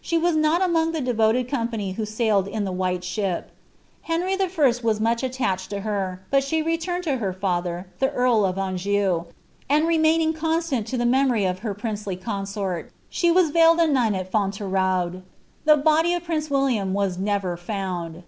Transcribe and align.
She 0.00 0.16
was 0.16 0.34
not 0.34 0.62
among 0.62 0.92
the 0.92 1.02
devoted 1.02 1.46
company 1.46 1.92
who 1.92 2.04
atilcd 2.04 2.48
in 2.48 2.64
the 2.64 2.72
white 2.72 3.04
ship.' 3.04 3.50
Henry 4.00 4.34
1. 4.34 4.48
was 4.82 4.98
much 4.98 5.22
attached 5.22 5.68
to 5.68 5.80
her, 5.80 6.22
bnt 6.32 6.52
alM 6.62 6.68
If 6.72 6.80
turned 6.80 7.04
lo 7.06 7.18
her 7.18 7.34
father, 7.34 7.86
ihe 8.00 8.08
earl 8.14 8.46
of 8.46 8.56
Anjou, 8.56 9.24
and 9.68 9.86
remaining 9.86 10.32
constant 10.32 10.86
to 10.86 10.96
tbi 10.96 11.06
memory 11.08 11.44
of 11.44 11.58
her 11.58 11.74
princely 11.74 12.16
consort, 12.16 12.92
she 13.10 13.30
was 13.30 13.50
veiled 13.50 13.78
a 13.78 13.86
nun 13.86 14.14
at 14.14 14.32
FonteTnod. 14.32 15.20
The 15.66 15.76
body 15.76 16.14
of 16.14 16.24
prince 16.24 16.48
William 16.48 16.94
was 16.94 17.18
never 17.18 17.54
found. 17.58 18.22